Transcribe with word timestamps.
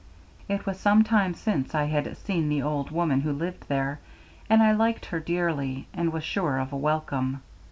It 0.49 0.65
was 0.65 0.79
some 0.79 1.03
time 1.03 1.35
since 1.35 1.75
I 1.75 1.83
had 1.83 2.17
seen 2.17 2.49
the 2.49 2.63
old 2.63 2.89
woman 2.89 3.21
who 3.21 3.31
lived 3.31 3.67
there, 3.67 3.99
and 4.49 4.63
I 4.63 4.71
liked 4.71 5.05
her 5.05 5.19
dearly, 5.19 5.85
and 5.93 6.11
was 6.11 6.23
sure 6.23 6.57
of 6.57 6.73
a 6.73 6.75
welcome. 6.75 7.43